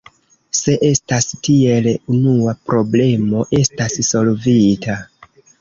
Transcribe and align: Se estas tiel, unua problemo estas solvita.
Se 0.59 0.73
estas 0.87 1.27
tiel, 1.47 1.89
unua 2.17 2.57
problemo 2.71 3.47
estas 3.61 4.03
solvita. 4.11 5.01